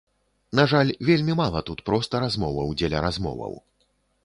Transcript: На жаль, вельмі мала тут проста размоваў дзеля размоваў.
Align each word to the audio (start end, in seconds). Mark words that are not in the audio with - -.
На 0.59 0.63
жаль, 0.71 0.93
вельмі 1.09 1.35
мала 1.41 1.61
тут 1.69 1.85
проста 1.91 2.23
размоваў 2.25 2.75
дзеля 2.79 3.05
размоваў. 3.09 3.53